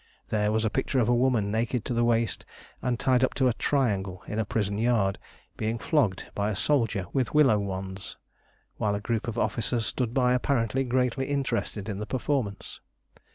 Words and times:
There 0.29 0.51
was 0.51 0.65
a 0.65 0.71
picture 0.71 0.97
of 0.99 1.09
a 1.09 1.13
woman 1.13 1.51
naked 1.51 1.85
to 1.85 1.93
the 1.93 2.03
waist, 2.03 2.43
and 2.81 2.99
tied 2.99 3.23
up 3.23 3.35
to 3.35 3.47
a 3.47 3.53
triangle 3.53 4.23
in 4.25 4.39
a 4.39 4.45
prison 4.45 4.79
yard, 4.79 5.19
being 5.57 5.77
flogged 5.77 6.25
by 6.33 6.49
a 6.49 6.55
soldier 6.55 7.05
with 7.13 7.35
willow 7.35 7.59
wands, 7.59 8.17
while 8.77 8.95
a 8.95 8.99
group 8.99 9.27
of 9.27 9.37
officers 9.37 9.85
stood 9.85 10.11
by, 10.11 10.33
apparently 10.33 10.83
greatly 10.85 11.27
interested 11.27 11.87
in 11.87 11.99
the 11.99 12.07
performance. 12.07 12.81